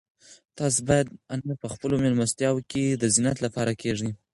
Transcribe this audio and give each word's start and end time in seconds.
تاسو 0.57 0.79
باید 0.87 1.07
انار 1.33 1.57
په 1.63 1.67
خپلو 1.73 1.95
مېلمستیاوو 2.03 2.65
کې 2.71 2.83
د 3.01 3.03
زینت 3.15 3.37
لپاره 3.45 3.71
کېږدئ. 3.81 4.11